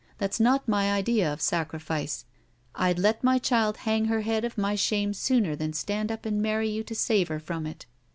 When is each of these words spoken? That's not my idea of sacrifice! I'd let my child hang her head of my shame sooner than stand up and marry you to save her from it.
That's 0.17 0.39
not 0.39 0.67
my 0.67 0.91
idea 0.91 1.31
of 1.31 1.41
sacrifice! 1.41 2.25
I'd 2.73 2.97
let 2.97 3.23
my 3.23 3.37
child 3.37 3.77
hang 3.77 4.05
her 4.05 4.21
head 4.21 4.43
of 4.43 4.57
my 4.57 4.73
shame 4.73 5.13
sooner 5.13 5.55
than 5.55 5.73
stand 5.73 6.11
up 6.11 6.25
and 6.25 6.41
marry 6.41 6.69
you 6.71 6.83
to 6.85 6.95
save 6.95 7.27
her 7.27 7.39
from 7.39 7.67
it. 7.67 7.85